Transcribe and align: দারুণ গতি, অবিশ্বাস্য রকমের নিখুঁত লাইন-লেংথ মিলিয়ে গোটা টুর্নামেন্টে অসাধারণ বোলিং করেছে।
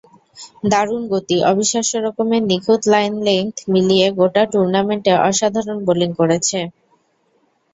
দারুণ 0.71 1.01
গতি, 1.11 1.37
অবিশ্বাস্য 1.51 1.93
রকমের 2.05 2.41
নিখুঁত 2.49 2.81
লাইন-লেংথ 2.93 3.55
মিলিয়ে 3.73 4.07
গোটা 4.19 4.43
টুর্নামেন্টে 4.51 5.13
অসাধারণ 5.27 5.77
বোলিং 5.87 6.09
করেছে। 6.19 6.59